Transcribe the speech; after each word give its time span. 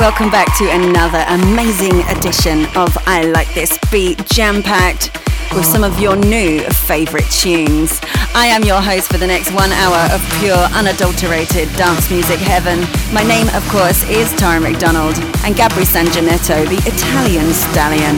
welcome 0.00 0.30
back 0.30 0.56
to 0.56 0.64
another 0.70 1.22
amazing 1.28 2.00
edition 2.08 2.64
of 2.74 2.88
I 3.06 3.24
Like 3.34 3.52
This 3.52 3.78
Beat, 3.92 4.24
jam 4.24 4.62
packed 4.62 5.12
with 5.54 5.66
some 5.66 5.84
of 5.84 6.00
your 6.00 6.16
new 6.16 6.60
favourite 6.88 7.28
tunes. 7.30 8.00
I 8.34 8.46
am 8.46 8.64
your 8.64 8.80
host 8.80 9.12
for 9.12 9.18
the 9.18 9.26
next 9.26 9.52
one 9.52 9.70
hour 9.70 10.10
of 10.14 10.22
pure, 10.40 10.56
unadulterated 10.56 11.68
dance 11.76 12.10
music 12.10 12.38
heaven. 12.38 12.80
My 13.12 13.24
name, 13.24 13.48
of 13.48 13.62
course, 13.68 14.02
is 14.08 14.34
Tara 14.36 14.58
McDonald, 14.58 15.16
and 15.44 15.54
Gabri 15.54 15.84
Sanjanetto, 15.84 16.66
the 16.66 16.80
Italian 16.88 17.52
stallion, 17.52 18.16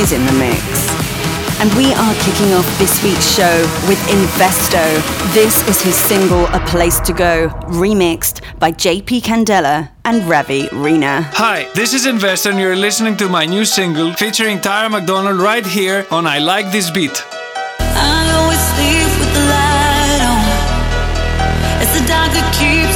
is 0.00 0.12
in 0.12 0.24
the 0.26 0.32
mix 0.38 1.03
and 1.64 1.72
we 1.78 1.94
are 1.94 2.14
kicking 2.16 2.52
off 2.52 2.78
this 2.78 3.02
week's 3.02 3.34
show 3.34 3.56
with 3.88 3.98
Investo. 4.08 4.84
This 5.32 5.66
is 5.66 5.80
his 5.80 5.94
single 5.94 6.44
A 6.48 6.60
Place 6.66 7.00
to 7.00 7.14
Go, 7.14 7.48
remixed 7.82 8.42
by 8.58 8.70
JP 8.70 9.22
Candela 9.22 9.88
and 10.04 10.22
Ravi 10.24 10.68
Rina. 10.72 11.22
Hi, 11.32 11.66
this 11.74 11.94
is 11.94 12.04
Investo, 12.04 12.50
and 12.50 12.60
you're 12.60 12.76
listening 12.76 13.16
to 13.16 13.30
my 13.30 13.46
new 13.46 13.64
single 13.64 14.12
featuring 14.12 14.60
Tara 14.60 14.90
McDonald 14.90 15.40
right 15.40 15.64
here 15.64 16.06
on 16.10 16.26
I 16.26 16.38
Like 16.38 16.70
This 16.70 16.90
Beat. 16.90 17.24
I 17.80 18.28
always 18.36 18.60
sleep 18.74 19.08
with 19.20 19.32
the 19.32 19.44
light 19.54 20.20
on. 20.20 21.80
It's 21.80 21.98
the 21.98 22.04
dark 22.06 22.30
that 22.36 22.48
keeps 22.60 22.93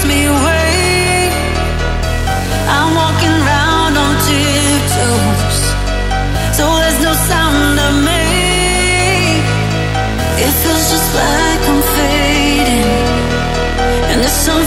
like 11.14 11.62
I'm 11.73 11.83
fading, 11.97 12.89
and 14.11 14.20
there's 14.20 14.33
some 14.33 14.62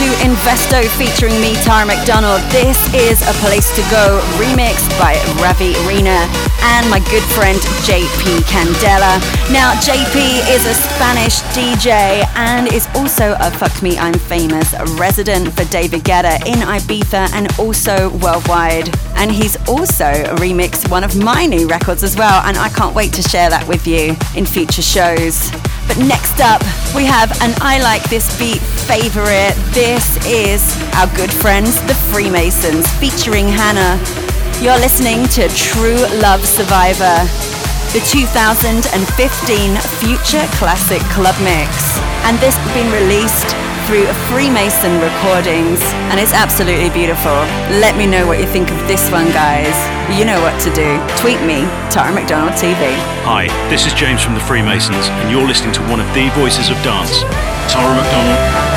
to 0.00 0.06
Investo 0.24 0.88
featuring 0.96 1.38
me, 1.42 1.52
Tara 1.56 1.84
McDonald. 1.84 2.40
This 2.50 2.78
is 2.94 3.20
A 3.20 3.34
Place 3.44 3.68
to 3.76 3.82
Go 3.90 4.18
remixed 4.40 4.88
by 4.98 5.12
Ravi 5.42 5.76
Arena 5.84 6.24
and 6.62 6.88
my 6.88 7.00
good 7.10 7.22
friend 7.36 7.58
JP 7.84 8.40
Candela. 8.48 9.20
Now, 9.52 9.74
JP 9.74 10.48
is 10.48 10.64
a 10.64 10.72
Spanish 10.72 11.40
DJ 11.52 12.24
and 12.34 12.72
is 12.72 12.88
also 12.94 13.36
a 13.40 13.50
Fuck 13.50 13.82
Me 13.82 13.98
I'm 13.98 14.14
Famous 14.14 14.72
resident 14.98 15.52
for 15.52 15.64
David 15.66 16.00
Guetta 16.00 16.46
in 16.46 16.60
Ibiza 16.60 17.30
and 17.34 17.52
also 17.58 18.08
worldwide. 18.20 18.88
And 19.16 19.30
he's 19.30 19.56
also 19.68 20.10
remixed 20.36 20.90
one 20.90 21.04
of 21.04 21.14
my 21.22 21.44
new 21.44 21.68
records 21.68 22.02
as 22.02 22.16
well, 22.16 22.42
and 22.46 22.56
I 22.56 22.70
can't 22.70 22.94
wait 22.94 23.12
to 23.14 23.22
share 23.22 23.50
that 23.50 23.68
with 23.68 23.86
you 23.86 24.16
in 24.34 24.46
future 24.46 24.80
shows. 24.80 25.50
But 25.90 26.06
next 26.06 26.38
up, 26.38 26.62
we 26.94 27.04
have 27.04 27.32
an 27.42 27.52
I 27.60 27.82
Like 27.82 28.08
This 28.08 28.30
Beat 28.38 28.62
favorite. 28.86 29.58
This 29.74 30.24
is 30.24 30.62
our 30.94 31.10
good 31.16 31.32
friends, 31.32 31.82
the 31.90 31.98
Freemasons, 32.14 32.86
featuring 33.02 33.48
Hannah. 33.48 33.98
You're 34.62 34.78
listening 34.78 35.26
to 35.34 35.48
True 35.48 35.98
Love 36.22 36.46
Survivor, 36.46 37.26
the 37.90 37.98
2015 38.06 38.86
Future 39.98 40.46
Classic 40.62 41.02
Club 41.10 41.34
Mix. 41.42 41.98
And 42.22 42.38
this 42.38 42.54
has 42.54 42.70
been 42.70 42.86
released 42.94 43.50
through 43.86 44.06
Freemason 44.28 45.00
Recordings, 45.00 45.80
and 46.10 46.18
it's 46.20 46.32
absolutely 46.32 46.90
beautiful. 46.90 47.32
Let 47.80 47.96
me 47.96 48.06
know 48.06 48.26
what 48.26 48.38
you 48.38 48.46
think 48.46 48.70
of 48.70 48.78
this 48.88 49.10
one, 49.10 49.26
guys. 49.32 49.74
You 50.18 50.24
know 50.24 50.40
what 50.42 50.58
to 50.62 50.70
do. 50.74 50.98
Tweet 51.16 51.40
me, 51.42 51.62
Tara 51.90 52.12
McDonald 52.12 52.54
TV. 52.54 52.92
Hi, 53.24 53.48
this 53.68 53.86
is 53.86 53.94
James 53.94 54.22
from 54.22 54.34
the 54.34 54.40
Freemasons, 54.40 55.08
and 55.22 55.30
you're 55.30 55.46
listening 55.46 55.72
to 55.74 55.82
one 55.88 56.00
of 56.00 56.06
the 56.14 56.28
voices 56.34 56.70
of 56.70 56.76
dance, 56.82 57.20
Tara 57.72 57.94
McDonald. 57.94 58.69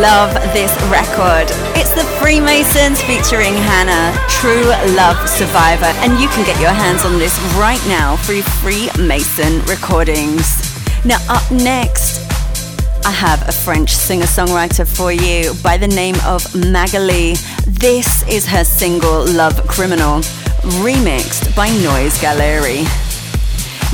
Love 0.00 0.32
this 0.52 0.70
record. 0.86 1.48
It's 1.74 1.90
the 1.90 2.04
Freemasons 2.20 3.02
featuring 3.02 3.54
Hannah, 3.54 4.16
True 4.28 4.66
Love 4.94 5.28
Survivor, 5.28 5.90
and 6.04 6.20
you 6.20 6.28
can 6.28 6.46
get 6.46 6.60
your 6.60 6.70
hands 6.70 7.04
on 7.04 7.18
this 7.18 7.36
right 7.56 7.82
now 7.88 8.16
through 8.18 8.42
Freemason 8.62 9.60
Recordings. 9.64 10.46
Now, 11.04 11.18
up 11.28 11.50
next, 11.50 12.30
I 13.04 13.10
have 13.10 13.48
a 13.48 13.52
French 13.52 13.90
singer 13.90 14.26
songwriter 14.26 14.86
for 14.86 15.10
you 15.10 15.52
by 15.64 15.76
the 15.76 15.88
name 15.88 16.16
of 16.24 16.46
Magali. 16.54 17.34
This 17.66 18.22
is 18.28 18.46
her 18.46 18.62
single 18.64 19.26
Love 19.26 19.66
Criminal, 19.66 20.20
remixed 20.82 21.56
by 21.56 21.70
Noise 21.82 22.20
Gallery. 22.20 22.84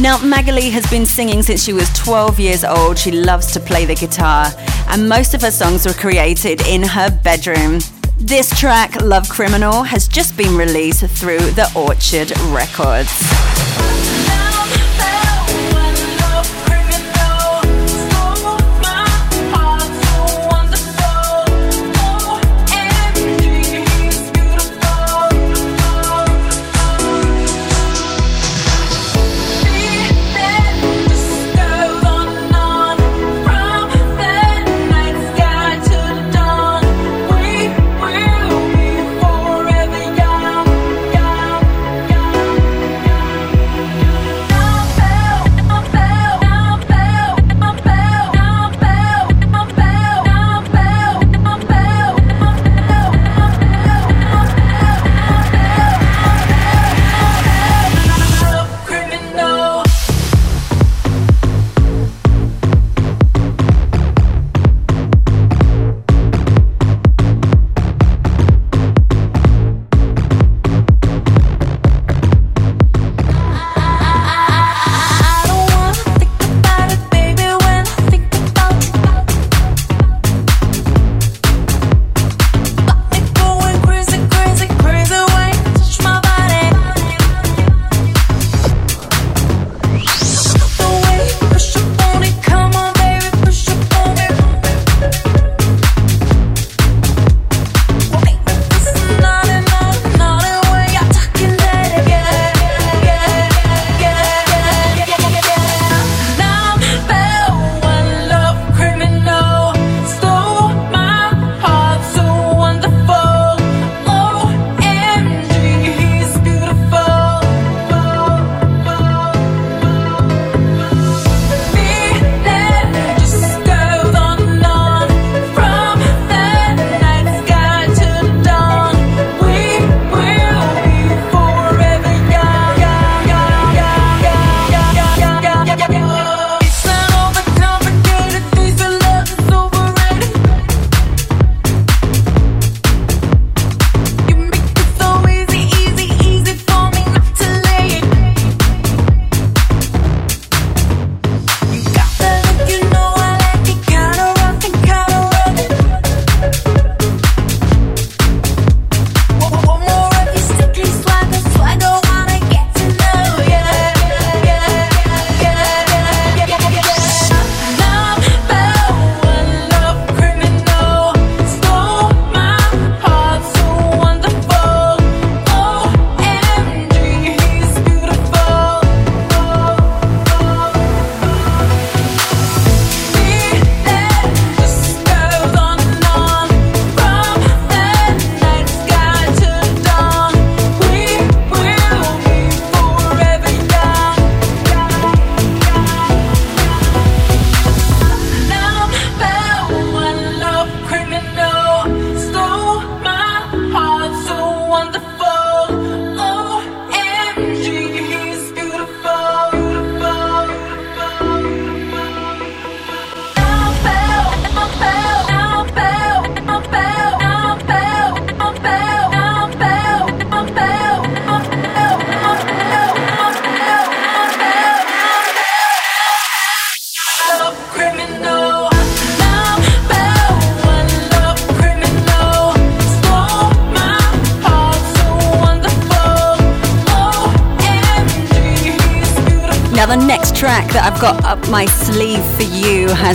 Now, 0.00 0.18
Magali 0.18 0.70
has 0.70 0.84
been 0.90 1.06
singing 1.06 1.40
since 1.42 1.62
she 1.62 1.72
was 1.72 1.88
12 1.92 2.40
years 2.40 2.64
old. 2.64 2.98
She 2.98 3.12
loves 3.12 3.52
to 3.52 3.60
play 3.60 3.84
the 3.84 3.94
guitar, 3.94 4.46
and 4.88 5.08
most 5.08 5.34
of 5.34 5.42
her 5.42 5.52
songs 5.52 5.86
were 5.86 5.92
created 5.92 6.66
in 6.66 6.82
her 6.82 7.10
bedroom. 7.22 7.78
This 8.18 8.58
track, 8.58 9.00
Love 9.02 9.28
Criminal, 9.28 9.84
has 9.84 10.08
just 10.08 10.36
been 10.36 10.56
released 10.56 11.06
through 11.06 11.38
the 11.52 11.70
Orchard 11.76 12.36
Records. 12.52 13.53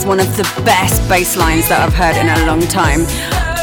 One 0.10 0.20
of 0.20 0.38
the 0.38 0.44
best 0.66 1.08
bass 1.08 1.38
lines 1.38 1.70
that 1.70 1.88
I've 1.88 1.94
heard 1.94 2.18
in 2.18 2.28
a 2.30 2.48
long 2.48 2.62
time. 2.62 3.06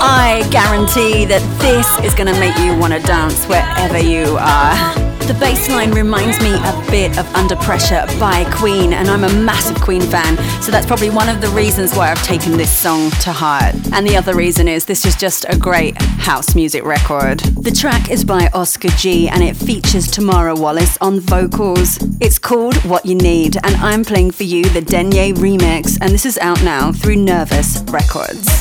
I 0.01 0.47
guarantee 0.53 1.25
that 1.25 1.43
this 1.59 1.89
is 2.07 2.15
going 2.15 2.33
to 2.33 2.39
make 2.39 2.57
you 2.59 2.79
want 2.79 2.93
to 2.93 3.01
dance 3.01 3.47
wherever 3.47 3.99
you 3.99 4.37
are. 4.39 5.06
The 5.27 5.35
bass 5.41 5.69
line 5.69 5.91
reminds 5.91 6.41
me 6.41 6.55
a 6.55 6.85
bit 6.89 7.19
of 7.19 7.27
Under 7.35 7.57
Pressure 7.57 8.07
by 8.21 8.49
Queen, 8.55 8.93
and 8.93 9.09
I'm 9.09 9.25
a 9.25 9.33
massive 9.43 9.81
Queen 9.81 10.01
fan, 10.01 10.37
so 10.63 10.71
that's 10.71 10.87
probably 10.87 11.11
one 11.11 11.29
of 11.29 11.41
the 11.41 11.49
reasons 11.49 11.97
why 11.97 12.13
I've 12.13 12.23
taken 12.23 12.57
this 12.57 12.71
song 12.71 13.11
to 13.23 13.33
heart. 13.33 13.75
And 13.93 14.07
the 14.07 14.17
other 14.17 14.37
reason 14.37 14.69
is 14.69 14.85
this 14.85 15.05
is 15.05 15.17
just 15.17 15.45
a 15.49 15.59
great 15.59 16.01
house 16.01 16.55
music 16.55 16.85
record. 16.85 17.41
The 17.41 17.73
track 17.73 18.09
is 18.09 18.25
by 18.25 18.49
Oscar 18.55 18.91
G 18.91 19.29
and 19.29 19.43
it 19.43 19.57
features 19.57 20.09
Tamara 20.09 20.55
Wallace 20.55 20.97
on 21.01 21.19
vocals. 21.19 21.99
It's 22.21 22.39
called 22.39 22.77
What 22.85 23.05
You 23.05 23.17
Need, 23.17 23.57
and 23.57 23.75
I'm 23.77 24.05
playing 24.05 24.31
for 24.31 24.45
you 24.45 24.63
the 24.63 24.81
Denye 24.81 25.35
remix, 25.35 25.99
and 26.01 26.13
this 26.13 26.25
is 26.25 26.39
out 26.39 26.63
now 26.63 26.93
through 26.93 27.17
Nervous 27.17 27.83
Records. 27.89 28.56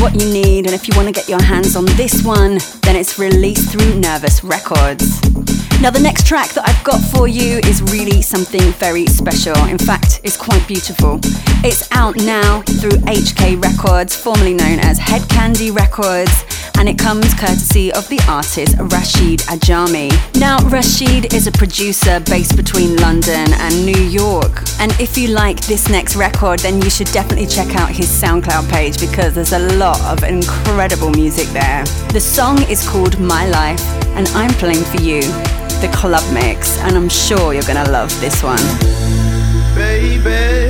What 0.00 0.18
You 0.18 0.32
Need. 0.32 0.66
And 0.66 0.74
if 0.74 0.88
you 0.88 0.94
want 0.96 1.08
to 1.08 1.12
get 1.12 1.28
your 1.28 1.42
hands 1.42 1.76
on 1.76 1.84
this 1.84 2.22
one, 2.24 2.58
then 2.82 2.96
it's 2.96 3.18
released 3.18 3.70
through 3.70 4.00
Nervous 4.00 4.42
Records. 4.42 5.20
Now, 5.80 5.90
the 5.90 6.00
next 6.02 6.26
track 6.26 6.50
that 6.50 6.68
I've 6.68 6.82
got 6.84 7.00
for 7.00 7.28
you 7.28 7.58
is 7.64 7.82
really 7.92 8.22
something 8.22 8.60
very 8.72 9.06
special. 9.06 9.56
In 9.66 9.78
fact, 9.78 10.20
it's 10.24 10.36
quite 10.36 10.66
beautiful. 10.68 11.20
It's 11.64 11.90
out 11.92 12.16
now 12.16 12.62
through 12.62 12.98
HK 13.08 13.62
Records, 13.62 14.14
formerly 14.14 14.54
known 14.54 14.78
as 14.80 14.98
Head 14.98 15.28
Candy 15.28 15.70
Records, 15.70 16.44
and 16.80 16.88
it 16.88 16.98
comes 16.98 17.34
courtesy 17.34 17.92
of 17.92 18.08
the 18.08 18.18
artist 18.26 18.74
Rashid 18.78 19.40
Ajami. 19.40 20.10
Now, 20.40 20.56
Rashid 20.70 21.34
is 21.34 21.46
a 21.46 21.52
producer 21.52 22.20
based 22.20 22.56
between 22.56 22.96
London 22.96 23.52
and 23.52 23.84
New 23.84 24.00
York. 24.00 24.62
And 24.78 24.90
if 24.98 25.18
you 25.18 25.28
like 25.28 25.60
this 25.66 25.90
next 25.90 26.16
record, 26.16 26.60
then 26.60 26.80
you 26.80 26.88
should 26.88 27.08
definitely 27.08 27.46
check 27.46 27.76
out 27.76 27.90
his 27.90 28.08
SoundCloud 28.08 28.70
page 28.70 28.98
because 28.98 29.34
there's 29.34 29.52
a 29.52 29.76
lot 29.76 30.00
of 30.10 30.24
incredible 30.24 31.10
music 31.10 31.48
there. 31.48 31.84
The 32.14 32.20
song 32.20 32.62
is 32.62 32.88
called 32.88 33.20
My 33.20 33.46
Life, 33.46 33.84
and 34.16 34.26
I'm 34.28 34.52
playing 34.54 34.84
for 34.84 35.02
you 35.02 35.20
the 35.84 35.90
club 35.94 36.24
mix, 36.32 36.78
and 36.78 36.96
I'm 36.96 37.10
sure 37.10 37.52
you're 37.52 37.62
gonna 37.64 37.90
love 37.90 38.08
this 38.22 38.42
one. 38.42 38.64
Baby. 39.74 40.69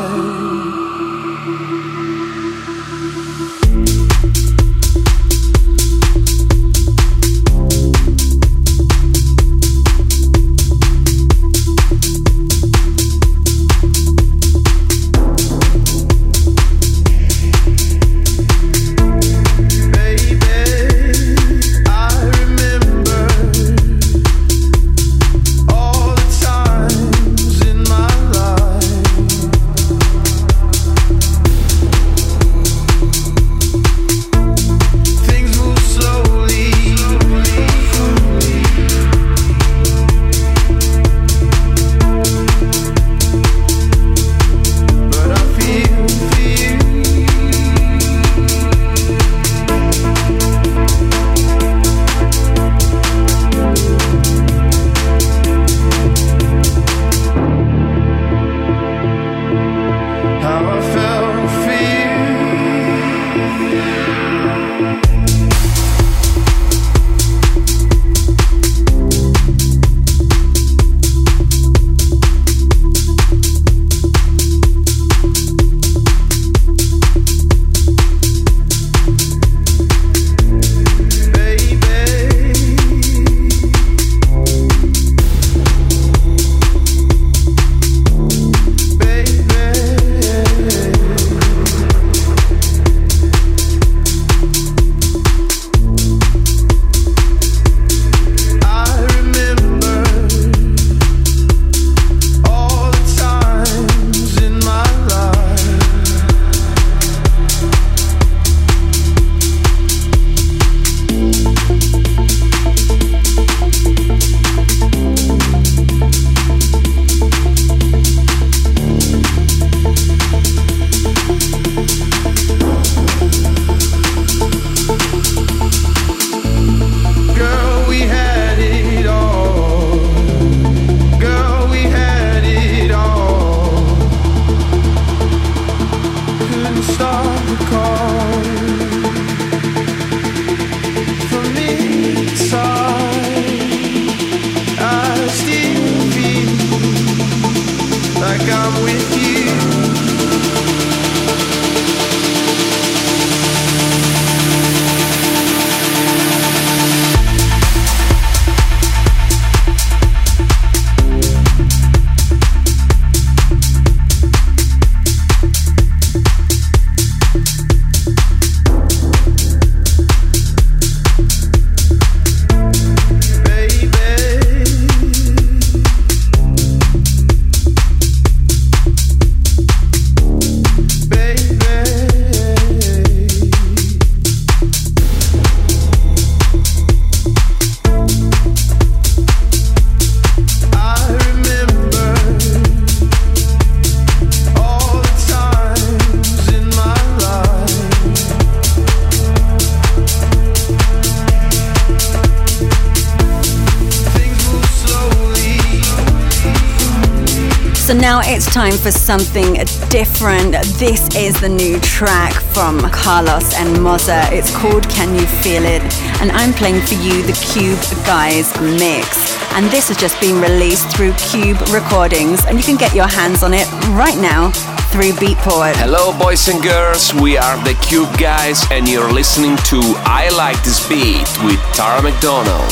time 208.45 208.73
for 208.73 208.91
something 208.91 209.53
different. 209.89 210.53
This 210.79 211.07
is 211.15 211.39
the 211.41 211.49
new 211.49 211.79
track 211.81 212.33
from 212.53 212.79
Carlos 212.91 213.53
and 213.55 213.75
Mozza. 213.77 214.31
It's 214.31 214.55
called 214.55 214.87
Can 214.89 215.13
You 215.15 215.25
Feel 215.25 215.65
It? 215.65 215.81
And 216.21 216.31
I'm 216.31 216.53
playing 216.53 216.81
for 216.81 216.95
you 216.95 217.21
the 217.23 217.37
Cube 217.51 217.79
Guys 218.05 218.49
mix. 218.61 219.37
And 219.53 219.65
this 219.67 219.89
has 219.89 219.97
just 219.97 220.19
been 220.21 220.41
released 220.41 220.89
through 220.95 221.13
Cube 221.13 221.59
Recordings. 221.69 222.45
And 222.45 222.57
you 222.57 222.63
can 222.63 222.77
get 222.77 222.95
your 222.95 223.07
hands 223.07 223.43
on 223.43 223.53
it 223.53 223.69
right 223.89 224.17
now 224.17 224.51
through 224.91 225.11
Beatport. 225.13 225.75
Hello, 225.75 226.17
boys 226.17 226.47
and 226.47 226.63
girls. 226.63 227.13
We 227.13 227.37
are 227.37 227.57
the 227.63 227.75
Cube 227.85 228.17
Guys, 228.17 228.63
and 228.71 228.87
you're 228.87 229.11
listening 229.11 229.57
to 229.71 229.79
I 230.05 230.29
Like 230.35 230.61
This 230.63 230.87
Beat 230.87 231.27
with 231.43 231.59
Tara 231.73 232.01
McDonald. 232.01 232.71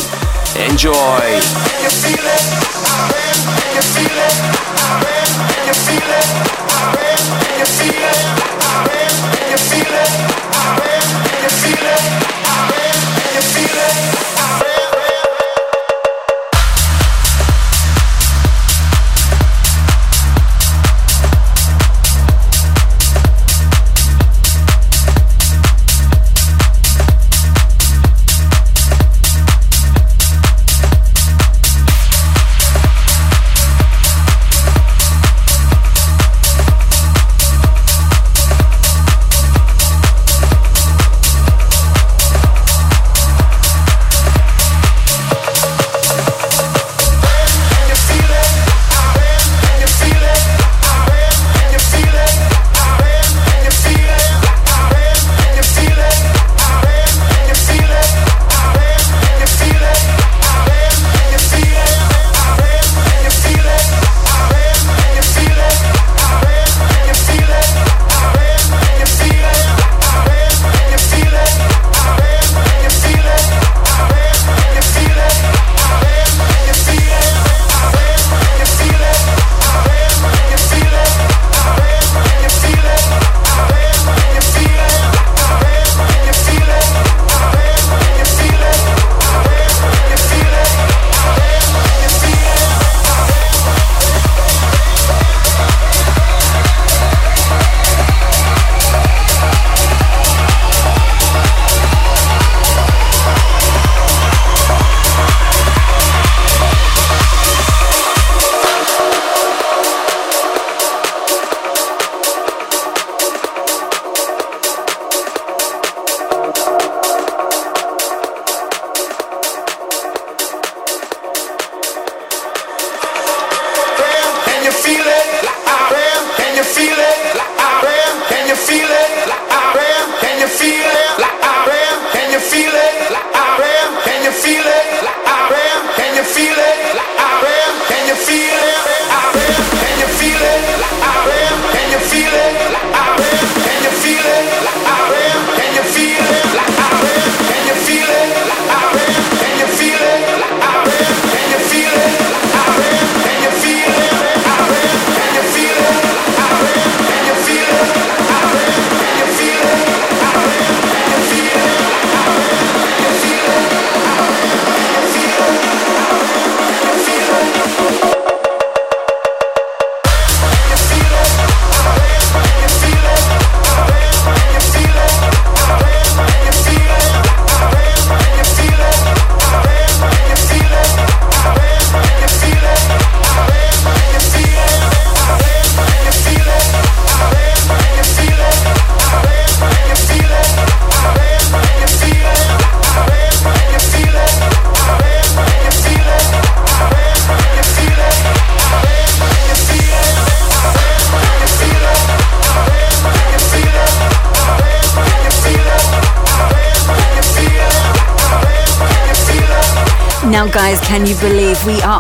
Enjoy. 0.55 1.19
Feel 5.73 6.01
it? 6.01 6.49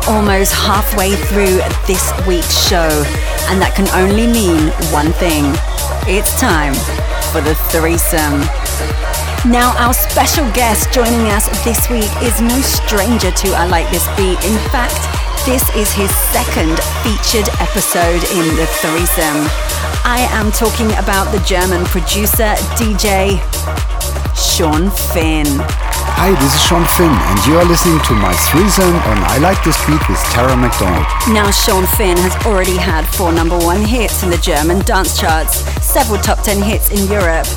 Almost 0.09 0.51
halfway 0.53 1.15
through 1.15 1.61
this 1.85 2.11
week's 2.27 2.67
show? 2.67 2.89
And 3.47 3.61
that 3.61 3.73
can 3.77 3.87
only 3.93 4.25
mean 4.25 4.73
one 4.91 5.13
thing 5.21 5.53
it's 6.09 6.33
time 6.41 6.73
for 7.29 7.41
the 7.41 7.53
threesome. 7.69 8.41
Now, 9.45 9.77
our 9.77 9.93
special 9.93 10.49
guest 10.51 10.91
joining 10.91 11.29
us 11.29 11.47
this 11.63 11.89
week 11.89 12.09
is 12.25 12.41
no 12.41 12.59
stranger 12.59 13.31
to 13.31 13.47
I 13.53 13.67
Like 13.69 13.89
This 13.93 14.05
Beat. 14.17 14.41
In 14.43 14.57
fact, 14.73 14.97
this 15.45 15.63
is 15.77 15.93
his 15.93 16.11
second 16.33 16.75
featured 17.05 17.47
episode 17.61 18.25
in 18.35 18.45
the 18.57 18.67
threesome. 18.81 19.45
I 20.03 20.27
am 20.31 20.51
talking 20.51 20.91
about 20.97 21.31
the 21.31 21.39
German 21.45 21.85
producer, 21.85 22.57
DJ 22.75 23.39
Sean 24.35 24.89
Finn. 25.13 25.88
Hi, 26.21 26.31
this 26.31 26.53
is 26.53 26.61
Sean 26.67 26.83
Finn, 26.83 27.07
and 27.07 27.39
you 27.47 27.55
are 27.55 27.63
listening 27.63 27.97
to 28.03 28.13
my 28.13 28.33
threesome 28.51 28.93
on 29.07 29.23
I 29.23 29.37
Like 29.37 29.63
This 29.63 29.79
Beat 29.87 30.03
with 30.09 30.19
Tara 30.35 30.51
McDonald. 30.57 31.07
Now, 31.31 31.49
Sean 31.49 31.87
Finn 31.95 32.17
has 32.17 32.35
already 32.45 32.75
had 32.75 33.07
four 33.15 33.31
number 33.31 33.57
one 33.57 33.81
hits 33.81 34.21
in 34.21 34.29
the 34.29 34.37
German 34.39 34.79
dance 34.83 35.17
charts, 35.17 35.63
several 35.79 36.19
top 36.19 36.43
10 36.43 36.61
hits 36.61 36.91
in 36.91 37.09
Europe, 37.09 37.47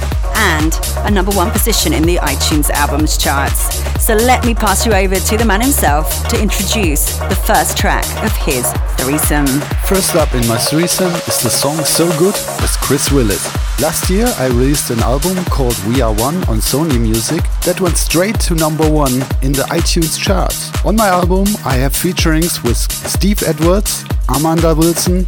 and 0.55 0.79
a 0.99 1.11
number 1.11 1.33
one 1.33 1.51
position 1.51 1.93
in 1.93 2.05
the 2.05 2.19
iTunes 2.23 2.71
albums 2.71 3.19
charts. 3.19 3.83
So 4.01 4.15
let 4.15 4.47
me 4.47 4.55
pass 4.55 4.87
you 4.87 4.93
over 4.93 5.17
to 5.17 5.37
the 5.37 5.45
man 5.45 5.61
himself 5.61 6.07
to 6.29 6.41
introduce 6.41 7.19
the 7.19 7.35
first 7.35 7.77
track 7.77 8.07
of 8.23 8.31
his 8.47 8.71
threesome. 8.97 9.51
First 9.91 10.15
up 10.15 10.35
in 10.35 10.47
my 10.47 10.57
threesome 10.57 11.11
is 11.27 11.43
the 11.43 11.51
song 11.51 11.85
So 11.85 12.07
Good 12.17 12.39
with 12.63 12.79
Chris 12.81 13.11
Willis. 13.11 13.62
Last 13.81 14.09
year 14.11 14.27
I 14.39 14.47
released 14.47 14.91
an 14.91 15.01
album 15.01 15.45
called 15.47 15.77
We 15.87 16.01
Are 16.03 16.13
One 16.13 16.37
on 16.45 16.59
Sony 16.59 17.01
Music 17.01 17.43
that 17.65 17.81
went 17.81 17.97
straight 17.97 18.39
to 18.41 18.55
number 18.55 18.89
one 18.89 19.13
in 19.43 19.53
the 19.53 19.67
iTunes 19.71 20.19
chart. 20.19 20.55
On 20.87 20.95
my 20.95 21.09
album 21.09 21.47
I 21.65 21.75
have 21.77 21.93
featurings 21.93 22.63
with 22.63 22.77
Steve 22.77 23.43
Edwards, 23.43 24.05
Amanda 24.29 24.73
Wilson, 24.75 25.25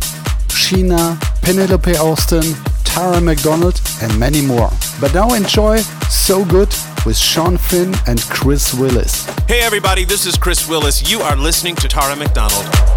Sheena, 0.49 1.19
Penelope 1.43 1.97
Austin, 1.97 2.45
Tara 2.85 3.21
McDonald 3.21 3.81
and 4.01 4.17
many 4.21 4.41
more. 4.41 4.71
But 5.01 5.15
now 5.15 5.35
enjoy 5.35 5.79
So 6.09 6.45
Good 6.45 6.73
with 7.05 7.17
Sean 7.17 7.57
Finn 7.57 7.93
and 8.07 8.21
Chris 8.23 8.73
Willis. 8.73 9.27
Hey 9.49 9.63
everybody, 9.63 10.05
this 10.05 10.27
is 10.27 10.37
Chris 10.37 10.69
Willis. 10.69 11.11
You 11.11 11.21
are 11.21 11.35
listening 11.35 11.75
to 11.77 11.89
Tara 11.89 12.15
McDonald. 12.15 12.94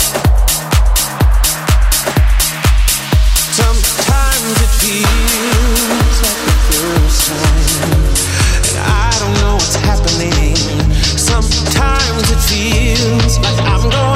Sometimes 11.28 12.32
it 12.32 12.40
feels 12.48 13.38
like 13.40 13.58
the 13.58 13.72
first 13.74 14.07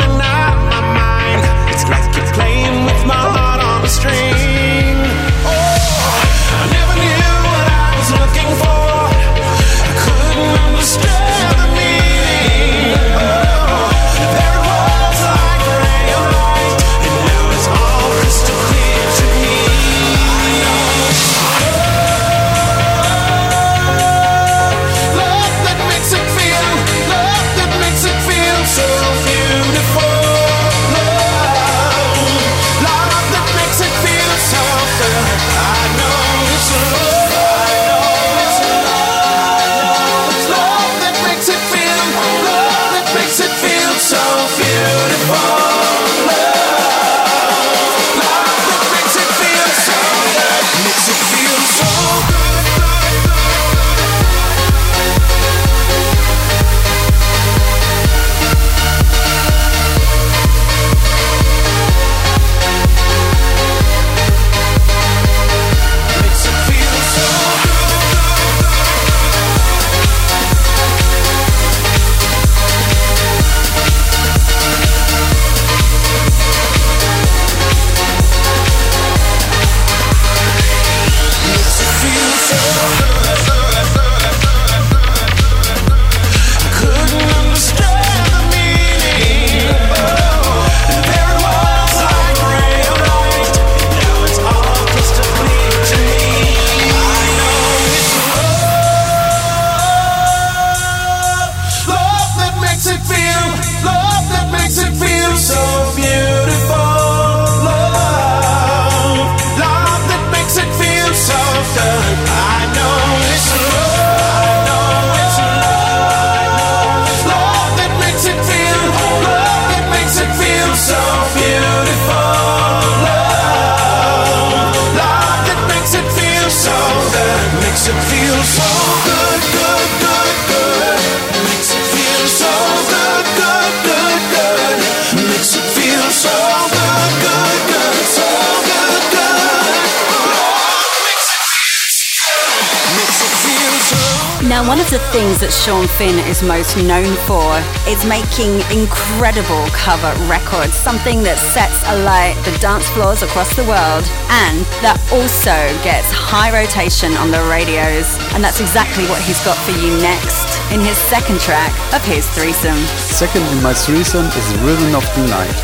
Sean 145.62 145.86
Finn 145.86 146.17
is 146.26 146.41
most 146.41 146.74
known 146.89 147.13
for 147.30 147.45
is 147.86 148.02
making 148.10 148.50
incredible 148.74 149.62
cover 149.78 150.10
records, 150.26 150.74
something 150.74 151.21
that 151.21 151.38
sets 151.38 151.86
alight 151.93 152.34
the 152.50 152.54
dance 152.58 152.89
floors 152.89 153.21
across 153.21 153.54
the 153.54 153.62
world 153.69 154.02
and 154.41 154.65
that 154.82 154.97
also 155.13 155.54
gets 155.86 156.10
high 156.10 156.50
rotation 156.50 157.13
on 157.21 157.30
the 157.30 157.38
radios. 157.45 158.10
And 158.34 158.41
that's 158.41 158.58
exactly 158.58 159.06
what 159.06 159.21
he's 159.21 159.38
got 159.45 159.54
for 159.62 159.78
you 159.78 159.93
next 160.02 160.50
in 160.74 160.82
his 160.82 160.97
second 160.97 161.38
track 161.38 161.69
of 161.93 162.02
his 162.10 162.26
threesome. 162.34 162.82
Second 162.97 163.45
in 163.54 163.62
my 163.62 163.78
threesome 163.78 164.26
is 164.34 164.47
Rhythm 164.65 164.97
of 164.97 165.06
the 165.13 165.30
Night. 165.30 165.58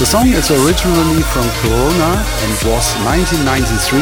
The 0.00 0.08
song 0.08 0.32
is 0.32 0.48
originally 0.48 1.20
from 1.28 1.44
Corona 1.60 2.24
and 2.24 2.52
was 2.64 2.88
1993 3.04 4.00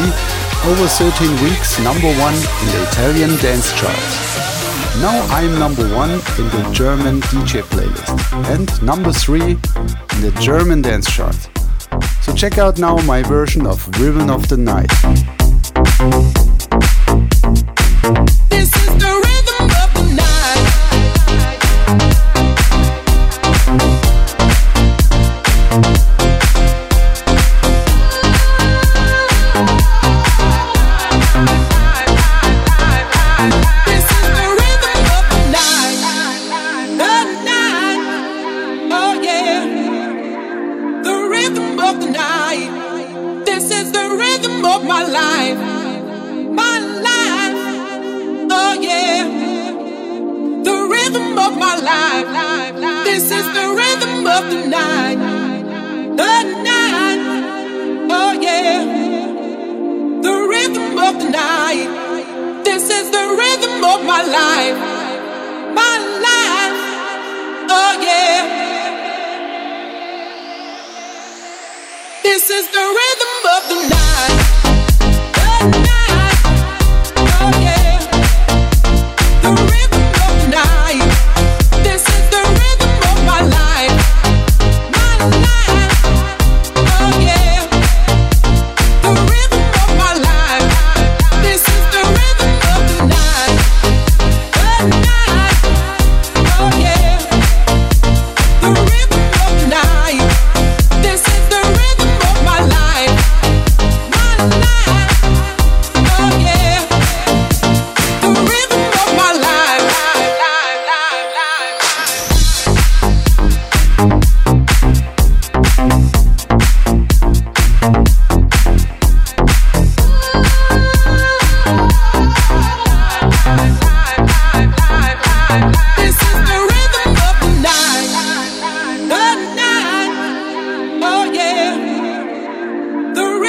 over 0.71 0.87
13 0.87 1.27
weeks 1.43 1.75
number 1.83 2.07
one 2.23 2.39
in 2.39 2.67
the 2.71 2.87
Italian 2.87 3.35
dance 3.43 3.75
chart. 3.75 4.54
Now 5.01 5.25
I'm 5.29 5.59
number 5.59 5.83
one 5.93 6.11
in 6.11 6.17
the 6.17 6.69
German 6.73 7.21
DJ 7.21 7.61
playlist 7.63 8.17
and 8.49 8.81
number 8.81 9.11
three 9.11 9.51
in 9.51 10.21
the 10.21 10.35
German 10.39 10.81
dance 10.81 11.11
chart. 11.11 11.49
So 12.21 12.33
check 12.33 12.57
out 12.57 12.79
now 12.79 12.97
my 13.03 13.21
version 13.21 13.67
of 13.67 13.87
Rhythm 13.99 14.29
of 14.29 14.47
the 14.47 14.57
Night. 14.57 14.91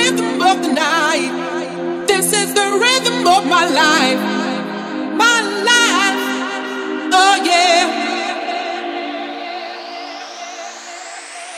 Rhythm 0.06 0.40
of 0.40 0.62
the 0.62 0.72
night. 0.72 2.04
This 2.06 2.32
is 2.32 2.54
the 2.54 2.68
rhythm 2.84 3.26
of 3.26 3.44
my 3.46 3.64
life. 3.66 4.22
My 5.22 5.38
life. 5.70 6.20
Oh 7.12 7.34
yeah. 7.44 7.82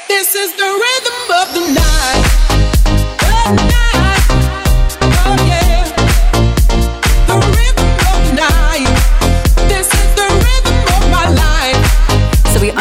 This 0.08 0.34
is 0.34 0.50
the 0.56 0.70
rhythm 0.84 1.18
of 1.40 1.46
the 1.56 1.74
night. 1.74 2.27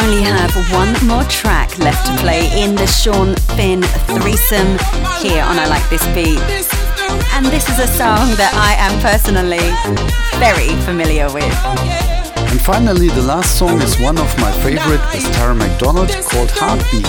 Only 0.08 0.22
have 0.22 0.54
one 0.72 0.94
more 1.06 1.24
track 1.24 1.76
left 1.78 2.06
to 2.06 2.16
play 2.16 2.48
in 2.62 2.74
the 2.74 2.86
Sean 2.86 3.34
Finn 3.56 3.82
threesome 4.08 4.78
here 5.20 5.42
on 5.42 5.58
I 5.58 5.66
Like 5.68 5.86
This 5.90 6.04
Beat. 6.14 6.40
Is. 6.48 6.68
And 7.36 7.44
this 7.46 7.68
is 7.68 7.78
a 7.78 7.86
song 7.86 8.32
that 8.40 8.52
I 8.56 8.72
am 8.80 8.94
personally 9.04 9.68
very 10.40 10.72
familiar 10.88 11.28
with. 11.28 11.52
And 12.48 12.60
finally, 12.60 13.08
the 13.08 13.20
last 13.20 13.58
song 13.58 13.82
is 13.82 14.00
one 14.00 14.16
of 14.16 14.30
my 14.40 14.50
favorite 14.64 15.04
with 15.12 15.28
Tara 15.34 15.54
McDonald 15.54 16.08
called 16.24 16.52
Heartbeat. 16.52 17.04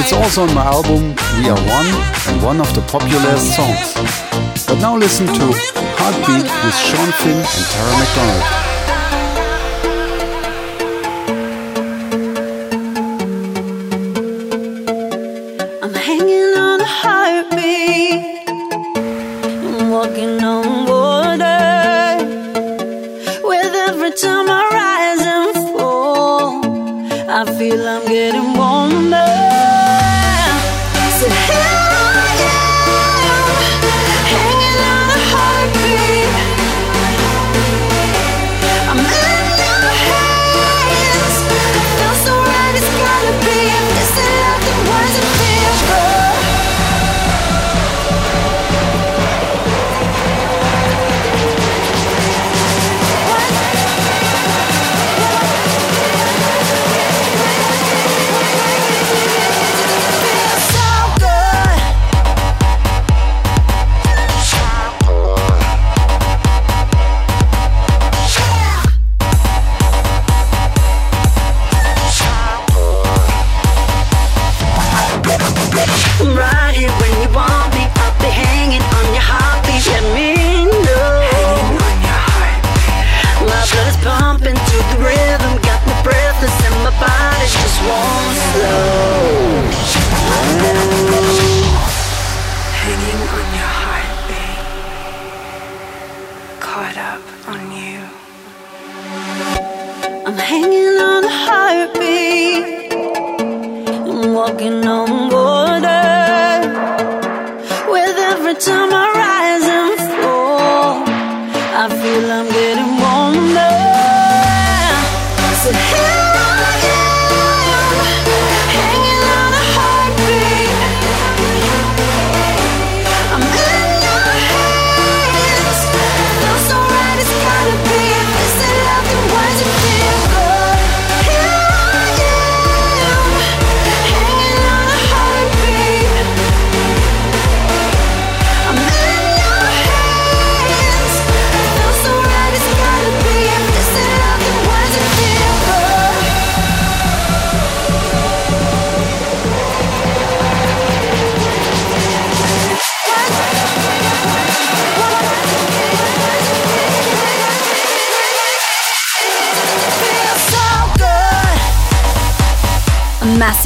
It's 0.00 0.14
also 0.14 0.44
on 0.48 0.54
my 0.54 0.64
album 0.64 1.12
We 1.36 1.50
Are 1.50 1.60
One 1.60 1.90
and 2.28 2.42
one 2.42 2.60
of 2.60 2.72
the 2.74 2.80
popular 2.88 3.36
songs. 3.36 3.92
But 4.66 4.80
now 4.80 4.96
listen 4.96 5.26
to 5.26 5.46
Heartbeat 6.00 6.48
with 6.64 6.76
Sean 6.88 7.10
Finn 7.20 7.36
and 7.36 7.64
Tara 7.68 7.92
McDonald. 8.00 8.67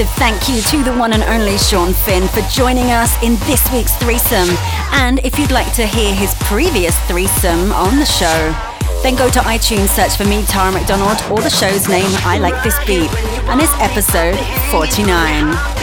Massive 0.02 0.18
thank 0.18 0.48
you 0.48 0.60
to 0.62 0.82
the 0.84 0.92
one 0.98 1.12
and 1.12 1.22
only 1.24 1.58
Sean 1.58 1.92
Finn 1.92 2.26
for 2.28 2.40
joining 2.50 2.90
us 2.90 3.14
in 3.22 3.36
this 3.46 3.70
week's 3.72 3.94
threesome. 3.96 4.48
And 4.92 5.20
if 5.24 5.38
you'd 5.38 5.50
like 5.50 5.70
to 5.74 5.84
hear 5.86 6.14
his 6.14 6.34
previous 6.40 6.98
threesome 7.06 7.72
on 7.72 7.98
the 7.98 8.06
show, 8.06 8.54
then 9.02 9.16
go 9.16 9.28
to 9.30 9.40
iTunes, 9.40 9.88
search 9.88 10.16
for 10.16 10.24
me, 10.24 10.44
Tara 10.44 10.70
McDonald, 10.72 11.20
or 11.30 11.42
the 11.42 11.50
show's 11.50 11.88
name, 11.88 12.08
I 12.24 12.38
Like 12.38 12.62
This 12.62 12.78
Beat, 12.86 13.12
and 13.50 13.60
it's 13.60 13.74
episode 13.80 14.38
49. 14.70 15.06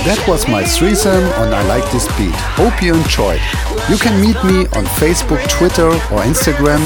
That 0.08 0.24
was 0.28 0.48
my 0.48 0.64
threesome 0.64 1.26
on 1.40 1.54
I 1.54 1.62
Like 1.64 1.92
This 1.92 2.08
Beat. 2.18 2.34
Hope 2.56 2.82
you 2.82 2.96
enjoyed. 2.96 3.42
You 3.90 3.98
can 3.98 4.22
meet 4.22 4.42
me 4.44 4.68
on 4.80 4.86
Facebook, 5.00 5.46
Twitter, 5.50 5.88
or 5.88 6.24
Instagram, 6.24 6.82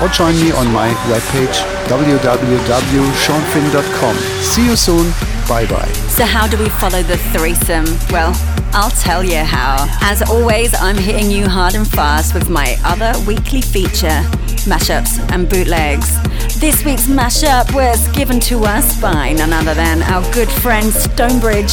or 0.00 0.08
join 0.08 0.34
me 0.40 0.50
on 0.52 0.72
my 0.72 0.88
webpage 1.12 1.60
www.seanfinn.com. 1.86 4.16
See 4.42 4.64
you 4.66 4.76
soon. 4.76 5.35
Bye 5.48 5.66
bye. 5.66 5.86
So, 6.08 6.24
how 6.24 6.48
do 6.48 6.58
we 6.58 6.68
follow 6.68 7.02
the 7.02 7.16
threesome? 7.32 7.86
Well, 8.10 8.32
I'll 8.72 8.90
tell 8.90 9.22
you 9.22 9.38
how. 9.38 9.86
As 10.02 10.20
always, 10.28 10.74
I'm 10.74 10.96
hitting 10.96 11.30
you 11.30 11.48
hard 11.48 11.74
and 11.74 11.86
fast 11.86 12.34
with 12.34 12.50
my 12.50 12.76
other 12.84 13.12
weekly 13.26 13.60
feature, 13.60 14.22
mashups 14.66 15.18
and 15.30 15.48
bootlegs. 15.48 16.20
This 16.58 16.84
week's 16.84 17.06
mashup 17.06 17.72
was 17.74 18.08
given 18.08 18.40
to 18.40 18.64
us 18.64 19.00
by 19.00 19.32
none 19.34 19.52
other 19.52 19.74
than 19.74 20.02
our 20.02 20.22
good 20.32 20.48
friend 20.48 20.92
Stonebridge. 20.92 21.72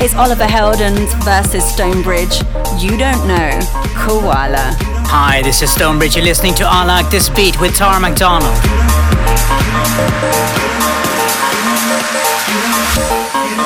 It's 0.00 0.14
Oliver 0.14 0.44
Heldens 0.44 1.12
versus 1.24 1.64
Stonebridge. 1.64 2.40
You 2.82 2.96
don't 2.98 3.28
know. 3.28 3.60
Koala. 3.94 4.74
Hi, 5.10 5.40
this 5.42 5.62
is 5.62 5.70
Stonebridge. 5.70 6.16
You're 6.16 6.24
listening 6.24 6.54
to 6.56 6.64
I 6.66 6.84
Like 6.84 7.10
This 7.10 7.28
Beat 7.30 7.60
with 7.60 7.76
Tara 7.76 8.00
McDonald. 8.00 8.54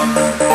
Tell 0.02 0.51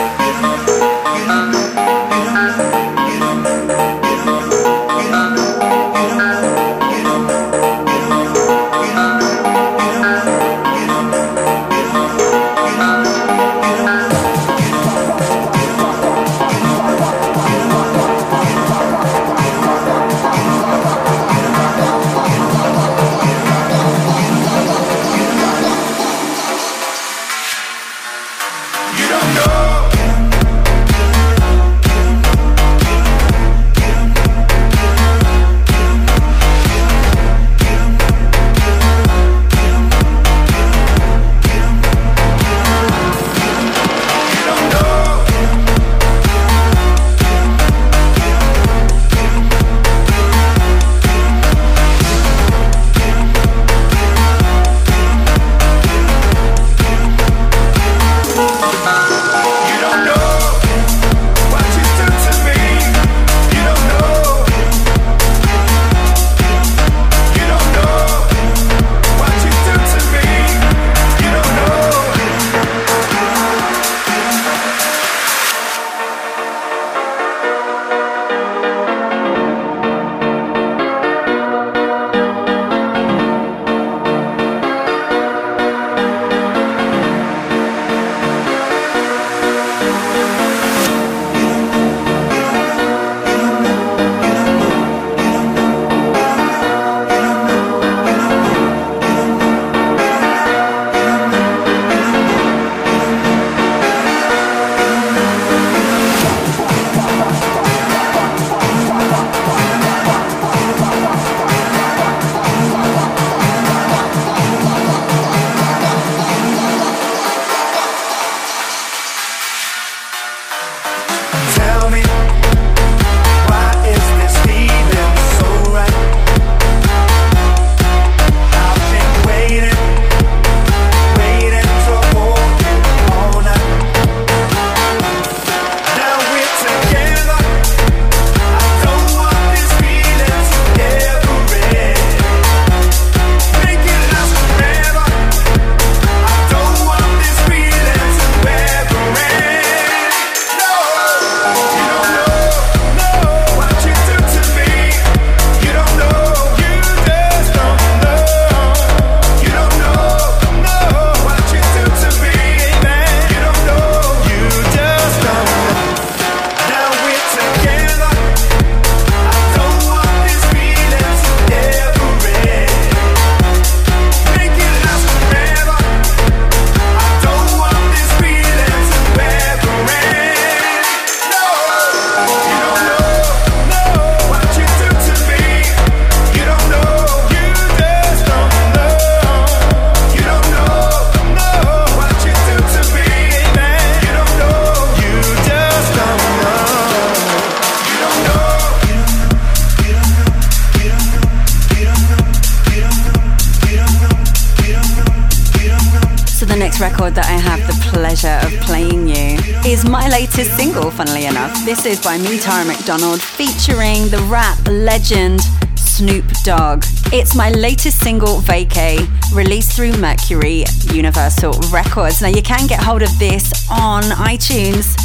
funnily 210.98 211.28
enough. 211.28 211.54
This 211.64 211.86
is 211.86 212.02
by 212.02 212.18
me, 212.18 212.40
Tara 212.40 212.66
McDonald, 212.66 213.22
featuring 213.22 214.10
the 214.10 214.18
rap 214.32 214.58
legend 214.68 215.42
Snoop 215.76 216.26
Dogg. 216.44 216.84
It's 217.14 217.36
my 217.36 217.52
latest 217.52 218.00
single, 218.00 218.42
Vacay, 218.42 219.08
released 219.32 219.74
through 219.74 219.96
Mercury 219.98 220.64
Universal 220.92 221.54
Records. 221.72 222.24
Now, 222.24 222.30
you 222.30 222.42
can 222.42 222.66
get 222.66 222.82
hold 222.82 223.04
of 223.04 223.20
this 223.20 223.70
on 223.70 224.04
iTunes. 224.04 224.98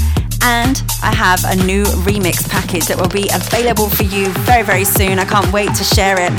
And 0.45 0.83
I 1.03 1.15
have 1.15 1.45
a 1.45 1.55
new 1.65 1.85
remix 1.85 2.49
package 2.49 2.87
that 2.87 2.99
will 2.99 3.09
be 3.09 3.29
available 3.33 3.89
for 3.89 4.03
you 4.03 4.29
very, 4.49 4.63
very 4.65 4.85
soon. 4.85 5.19
I 5.19 5.25
can't 5.25 5.53
wait 5.53 5.73
to 5.75 5.85
share 5.85 6.19
it. 6.19 6.33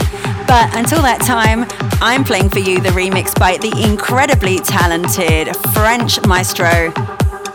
But 0.48 0.76
until 0.76 1.02
that 1.04 1.22
time, 1.22 1.66
I'm 2.02 2.24
playing 2.24 2.50
for 2.50 2.60
you 2.60 2.82
the 2.82 2.90
remix 2.90 3.38
by 3.40 3.58
the 3.58 3.72
incredibly 3.82 4.60
talented 4.60 5.56
French 5.74 6.20
maestro 6.26 6.92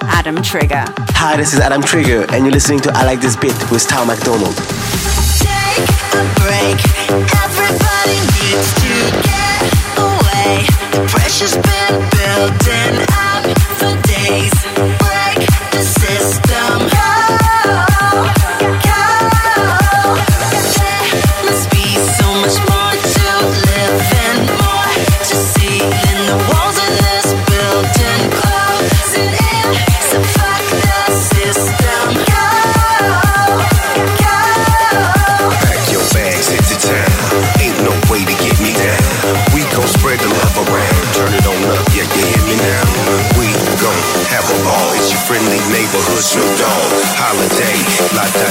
Adam. 0.01 0.29
Adam 0.29 0.43
Trigger. 0.43 1.08
Hi, 1.21 1.37
this 1.37 1.53
is 1.53 1.59
Adam 1.59 1.83
Trigger, 1.83 2.25
and 2.31 2.45
you're 2.45 2.53
listening 2.53 2.79
to 2.79 2.93
I 2.95 3.05
Like 3.05 3.21
This 3.21 3.35
Beat 3.35 3.51
with 3.73 3.85
Tara 3.89 4.07
McDonald. 4.07 4.55
Take 4.55 5.83
a 6.15 6.23
break. 6.39 6.79
Everybody 7.11 8.19
needs 8.39 8.71
to 8.79 8.95
get 9.27 9.67
away. 9.99 10.63
Pressure's 11.09 11.55
been 11.59 11.99
building 12.15 13.03
up 13.11 13.51
for 13.83 13.99
days. 14.07 14.55
Break 15.03 15.43
the 15.73 15.83
system. 15.83 16.98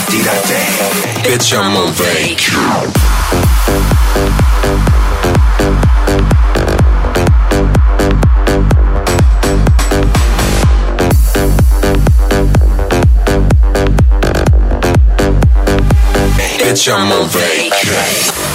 Da. 0.10 0.38
Bitch, 1.24 1.54
I'm 1.54 1.76
on. 1.76 1.94
Bitch, 16.60 16.88
I'm 16.90 17.12
on 17.12 17.30
break. 17.30 18.47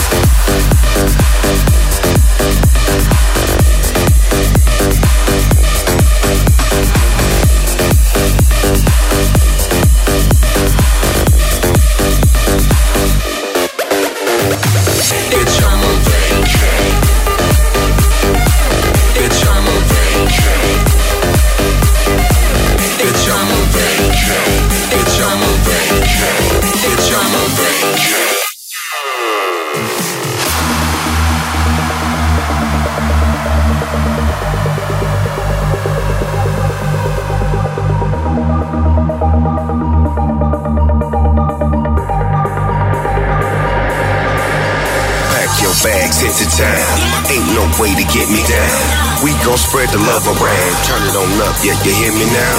Gon' 49.44 49.58
spread 49.58 49.90
the 49.90 49.98
love 49.98 50.26
around. 50.26 50.72
Turn 50.86 51.02
it 51.02 51.16
on 51.18 51.30
up, 51.42 51.56
yeah, 51.66 51.74
you 51.82 51.92
hear 51.94 52.14
me 52.14 52.26
now? 52.30 52.56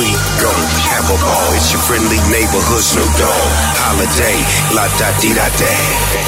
We 0.00 0.08
gon' 0.40 0.64
have 0.88 1.06
a 1.12 1.18
ball. 1.20 1.48
It's 1.56 1.72
your 1.72 1.82
friendly 1.84 2.20
neighborhood 2.32 2.80
Snoop 2.80 3.08
Dogg. 3.20 3.52
Holiday, 3.76 4.40
la 4.72 4.88
da 4.96 5.12
di 5.20 5.36
da 5.36 5.44
da. 5.60 5.72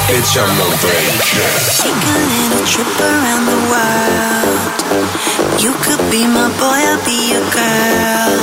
Bitch, 0.05 0.37
I'm 0.37 0.53
on 0.61 0.73
break. 0.81 1.09
Take 1.81 1.97
a 1.97 2.17
little 2.21 2.65
trip 2.69 2.93
around 3.01 3.45
the 3.49 3.59
world. 3.73 4.75
You 5.57 5.73
could 5.81 6.03
be 6.13 6.29
my 6.29 6.53
boy, 6.61 6.79
I'll 6.85 7.01
be 7.01 7.33
your 7.33 7.45
girl. 7.49 8.37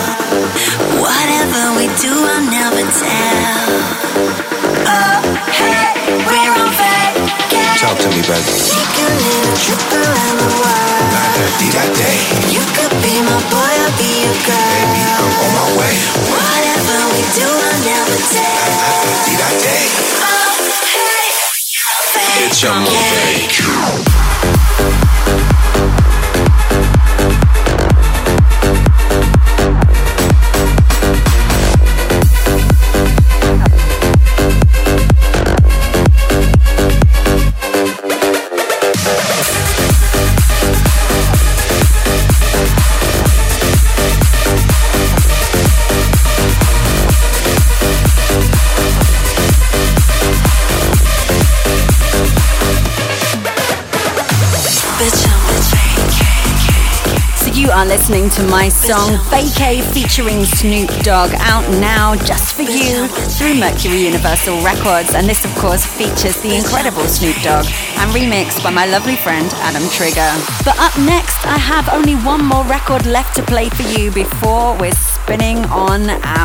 Whatever 0.98 1.78
we 1.78 1.86
do, 2.02 2.10
I'll 2.10 2.42
never 2.50 2.82
tell. 2.90 3.70
Oh, 4.82 5.22
hey, 5.54 5.94
we're 6.26 6.54
on 6.58 6.66
vacation. 6.66 6.71
Talk 7.82 7.98
to 7.98 8.08
me, 8.14 8.22
baby. 8.22 8.46
Take 8.46 8.94
a 8.94 9.10
little 9.10 9.56
trip 9.58 9.82
around 9.90 10.36
the 10.38 10.50
world. 10.54 11.02
La 11.10 11.24
da 11.34 11.46
di 11.58 11.66
da 11.74 11.82
da. 11.82 12.10
You 12.54 12.62
could 12.78 12.94
be 13.02 13.14
my 13.26 13.34
boy, 13.50 13.58
I'll 13.58 13.90
be 13.98 14.22
your 14.22 14.38
girl. 14.46 14.70
Baby, 14.70 15.02
I'm 15.02 15.26
on 15.26 15.50
my 15.58 15.66
way. 15.82 15.94
Whatever 16.30 16.98
we 17.10 17.20
do, 17.34 17.42
I'll 17.42 17.82
never 17.82 18.18
tell. 18.30 18.70
La 18.78 18.90
da 19.02 19.14
di 19.26 19.34
da 19.34 19.50
da. 19.66 19.76
Oh, 20.22 20.62
hey, 20.94 22.46
Bitch, 22.46 22.62
I'm 22.70 22.86
on 22.86 23.02
break. 23.10 23.81
Listening 57.92 58.30
to 58.30 58.42
my 58.44 58.70
song 58.70 59.10
Vacay 59.28 59.84
featuring 59.92 60.46
Snoop 60.46 60.88
Dogg 61.04 61.30
out 61.40 61.68
now 61.72 62.14
just 62.24 62.54
for 62.54 62.62
you 62.62 63.06
through 63.36 63.60
Mercury 63.60 64.06
Universal 64.06 64.64
Records. 64.64 65.12
And 65.12 65.28
this, 65.28 65.44
of 65.44 65.54
course, 65.56 65.84
features 65.84 66.40
the 66.40 66.56
incredible 66.56 67.06
Snoop 67.06 67.36
Dogg 67.42 67.66
and 68.00 68.08
remixed 68.16 68.64
by 68.64 68.70
my 68.70 68.86
lovely 68.86 69.16
friend 69.16 69.46
Adam 69.56 69.86
Trigger. 69.90 70.32
But 70.64 70.80
up 70.80 70.96
next, 71.04 71.44
I 71.44 71.58
have 71.58 71.86
only 71.92 72.14
one 72.14 72.42
more 72.42 72.64
record 72.64 73.04
left 73.04 73.36
to 73.36 73.42
play 73.42 73.68
for 73.68 73.82
you 73.82 74.10
before 74.10 74.74
we're 74.78 74.92
spinning 74.92 75.58
on 75.66 76.08
out. 76.24 76.41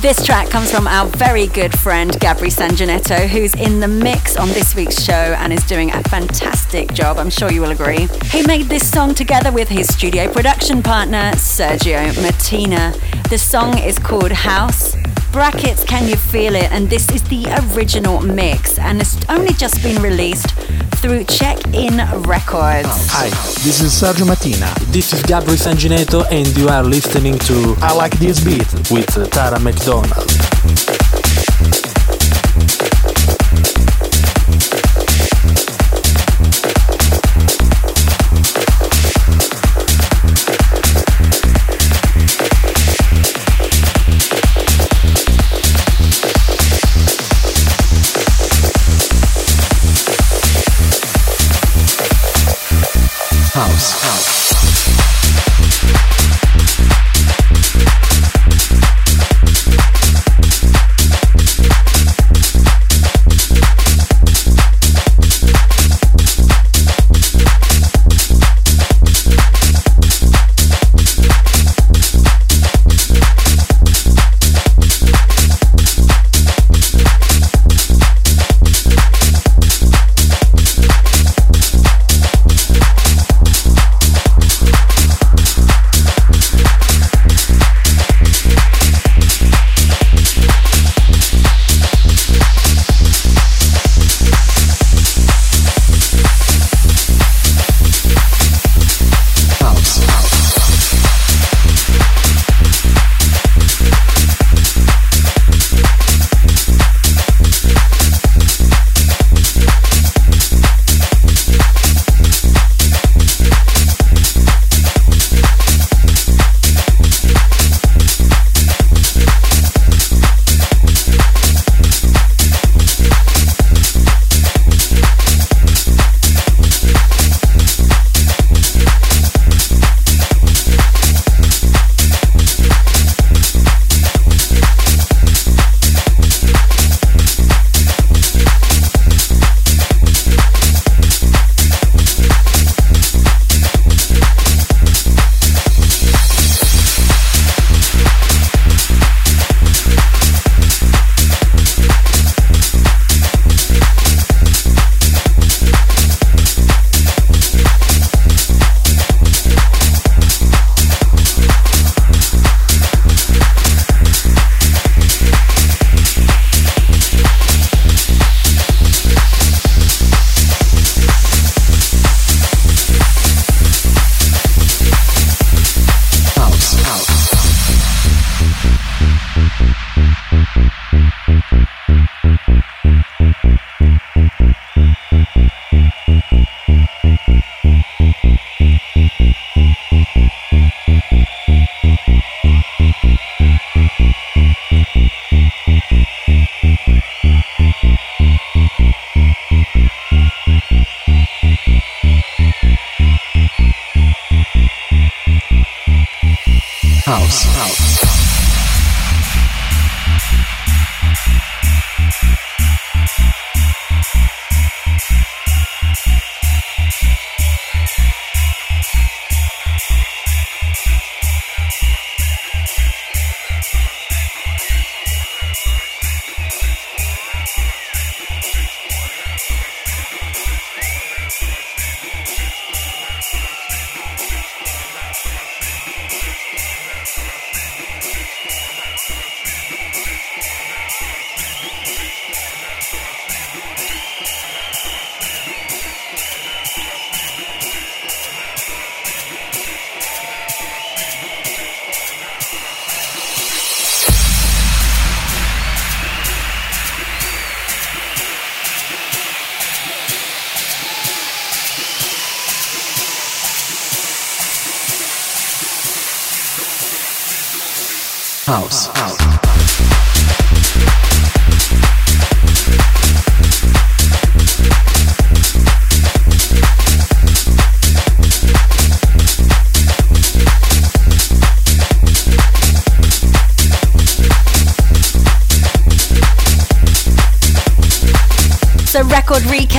This 0.00 0.24
track 0.24 0.48
comes 0.48 0.70
from 0.70 0.86
our 0.86 1.06
very 1.08 1.46
good 1.46 1.78
friend 1.78 2.10
Gabri 2.10 2.50
Sangineto, 2.50 3.28
who's 3.28 3.52
in 3.54 3.80
the 3.80 3.86
mix 3.86 4.34
on 4.34 4.48
this 4.48 4.74
week's 4.74 5.02
show 5.02 5.12
and 5.12 5.52
is 5.52 5.62
doing 5.64 5.92
a 5.92 6.02
fantastic 6.04 6.94
job. 6.94 7.18
I'm 7.18 7.28
sure 7.28 7.52
you 7.52 7.60
will 7.60 7.70
agree. 7.70 8.08
He 8.30 8.42
made 8.46 8.70
this 8.70 8.90
song 8.90 9.14
together 9.14 9.52
with 9.52 9.68
his 9.68 9.92
studio 9.92 10.32
production 10.32 10.82
partner 10.82 11.32
Sergio 11.34 12.12
Mattina. 12.14 12.98
The 13.28 13.36
song 13.36 13.76
is 13.76 13.98
called 13.98 14.32
House. 14.32 14.96
Brackets, 15.32 15.84
can 15.84 16.08
you 16.08 16.16
feel 16.16 16.54
it? 16.56 16.72
And 16.72 16.88
this 16.88 17.08
is 17.10 17.22
the 17.24 17.44
original 17.76 18.22
mix, 18.22 18.78
and 18.78 19.02
it's 19.02 19.18
only 19.28 19.52
just 19.52 19.82
been 19.82 20.00
released 20.02 20.54
through 21.00 21.24
Check 21.24 21.56
In 21.72 21.96
Records. 22.22 23.08
Hi, 23.08 23.30
this 23.64 23.80
is 23.80 23.90
Sergio 23.92 24.26
Mattina. 24.26 24.74
This 24.92 25.14
is 25.14 25.22
Gabri 25.22 25.56
Sangineto, 25.56 26.26
and 26.30 26.46
you 26.58 26.68
are 26.68 26.82
listening 26.82 27.38
to 27.40 27.74
I 27.80 27.94
Like 27.94 28.12
This 28.18 28.44
Beat 28.44 28.90
with 28.90 29.30
Tara 29.30 29.58
McDonald. 29.60 30.49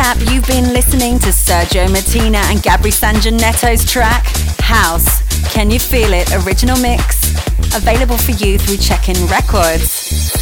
Recap 0.01 0.33
you've 0.33 0.47
been 0.47 0.73
listening 0.73 1.19
to 1.19 1.27
Sergio 1.27 1.85
Mattina 1.85 2.41
and 2.49 2.57
Gabri 2.59 2.91
Sangineto's 2.91 3.85
track, 3.85 4.25
House. 4.59 5.21
Can 5.53 5.69
You 5.69 5.77
Feel 5.77 6.11
It? 6.13 6.33
Original 6.43 6.75
mix. 6.79 7.35
Available 7.75 8.17
for 8.17 8.31
you 8.31 8.57
through 8.57 8.77
Check 8.77 9.09
In 9.09 9.27
Records. 9.27 10.33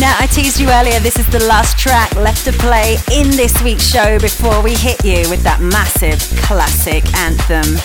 Now, 0.00 0.16
I 0.18 0.26
teased 0.26 0.58
you 0.58 0.68
earlier, 0.70 0.98
this 0.98 1.20
is 1.20 1.26
the 1.28 1.38
last 1.46 1.78
track 1.78 2.12
left 2.16 2.44
to 2.46 2.52
play 2.52 2.96
in 3.12 3.30
this 3.30 3.62
week's 3.62 3.88
show 3.88 4.18
before 4.18 4.60
we 4.60 4.74
hit 4.74 5.04
you 5.04 5.30
with 5.30 5.44
that 5.44 5.60
massive 5.60 6.18
classic 6.42 7.06
anthem. 7.14 7.78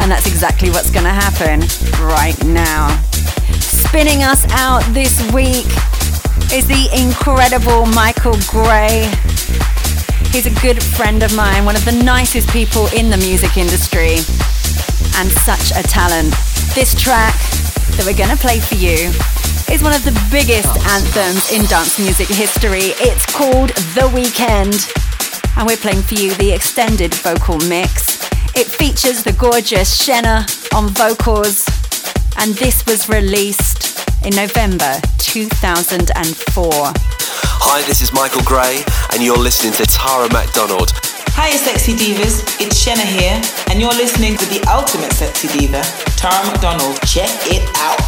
And 0.00 0.10
that's 0.10 0.26
exactly 0.26 0.70
what's 0.70 0.90
going 0.90 1.04
to 1.04 1.10
happen 1.10 1.60
right 2.00 2.38
now. 2.46 2.96
Spinning 3.60 4.22
us 4.22 4.46
out 4.52 4.82
this 4.94 5.20
week 5.32 5.66
is 6.50 6.66
the 6.66 6.88
incredible 6.96 7.84
Michael 7.84 8.38
Gray. 8.48 9.12
He's 10.36 10.44
a 10.44 10.60
good 10.60 10.82
friend 10.82 11.22
of 11.22 11.34
mine, 11.34 11.64
one 11.64 11.76
of 11.76 11.84
the 11.86 11.98
nicest 12.04 12.50
people 12.50 12.88
in 12.88 13.08
the 13.08 13.16
music 13.16 13.56
industry, 13.56 14.20
and 15.16 15.32
such 15.32 15.72
a 15.72 15.82
talent. 15.82 16.28
This 16.74 16.94
track 16.94 17.32
that 17.96 18.04
we're 18.04 18.12
going 18.12 18.28
to 18.28 18.36
play 18.36 18.60
for 18.60 18.74
you 18.74 19.08
is 19.72 19.82
one 19.82 19.94
of 19.94 20.04
the 20.04 20.12
biggest 20.30 20.68
anthems 20.92 21.50
in 21.50 21.64
dance 21.72 21.98
music 21.98 22.28
history. 22.28 22.92
It's 23.00 23.24
called 23.24 23.70
The 23.96 24.12
Weekend, 24.12 24.92
and 25.56 25.66
we're 25.66 25.80
playing 25.80 26.02
for 26.02 26.16
you 26.16 26.34
the 26.34 26.52
extended 26.52 27.14
vocal 27.14 27.56
mix. 27.60 28.20
It 28.52 28.66
features 28.66 29.24
the 29.24 29.32
gorgeous 29.32 29.88
Shena 29.96 30.44
on 30.76 30.90
vocals, 30.92 31.64
and 32.36 32.52
this 32.56 32.84
was 32.84 33.08
released 33.08 34.05
in 34.24 34.34
November 34.34 35.00
2004. 35.18 36.72
Hi, 36.72 37.82
this 37.86 38.00
is 38.00 38.12
Michael 38.12 38.42
Gray, 38.42 38.84
and 39.12 39.22
you're 39.22 39.36
listening 39.36 39.72
to 39.74 39.84
Tara 39.86 40.28
McDonald. 40.32 40.92
Hiya, 41.34 41.58
sexy 41.58 41.92
divas. 41.92 42.40
It's 42.60 42.84
Shena 42.84 43.04
here, 43.04 43.40
and 43.68 43.80
you're 43.80 43.94
listening 43.94 44.36
to 44.38 44.46
the 44.46 44.64
ultimate 44.70 45.12
sexy 45.12 45.48
diva, 45.48 45.82
Tara 46.16 46.46
McDonald. 46.46 47.00
Check 47.06 47.30
it 47.46 47.68
out. 47.76 48.00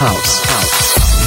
House. 0.00 0.44
House. 0.46 1.21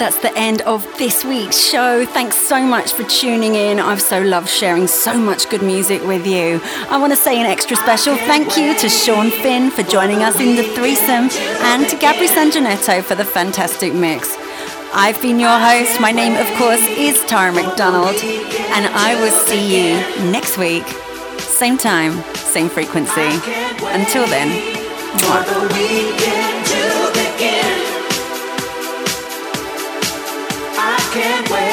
That's 0.00 0.18
the 0.20 0.34
end 0.34 0.62
of 0.62 0.86
this 0.96 1.26
week's 1.26 1.58
show. 1.58 2.06
Thanks 2.06 2.38
so 2.38 2.64
much 2.64 2.94
for 2.94 3.04
tuning 3.04 3.54
in. 3.54 3.78
I've 3.78 4.00
so 4.00 4.22
loved 4.22 4.48
sharing 4.48 4.86
so 4.86 5.12
much 5.12 5.50
good 5.50 5.60
music 5.60 6.02
with 6.06 6.26
you. 6.26 6.58
I 6.88 6.96
want 6.96 7.12
to 7.12 7.18
say 7.18 7.38
an 7.38 7.44
extra 7.44 7.76
special 7.76 8.16
thank 8.16 8.56
you 8.56 8.74
to 8.78 8.88
Sean 8.88 9.30
Finn 9.30 9.70
for 9.70 9.82
joining 9.82 10.22
us 10.22 10.40
in 10.40 10.56
the 10.56 10.62
threesome 10.62 11.28
and 11.68 11.86
to 11.90 11.96
Gabri 11.96 12.28
Sangineto 12.28 13.04
for 13.04 13.14
the 13.14 13.26
fantastic 13.26 13.92
mix. 13.92 14.38
I've 14.94 15.20
been 15.20 15.38
your 15.38 15.58
host. 15.58 16.00
My 16.00 16.12
name, 16.12 16.32
of 16.34 16.46
course, 16.56 16.80
is 16.96 17.22
Tara 17.26 17.52
McDonald, 17.52 18.16
and 18.16 18.86
I 18.96 19.16
will 19.20 19.30
see 19.30 19.90
you 19.90 19.96
next 20.30 20.56
week. 20.56 20.86
Same 21.40 21.76
time, 21.76 22.22
same 22.36 22.70
frequency. 22.70 23.28
Until 23.92 24.26
then, 24.28 24.48
mwah. 25.18 26.39
Can't 31.12 31.50
wait. 31.50 31.69